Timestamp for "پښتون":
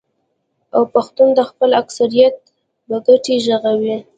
0.93-1.29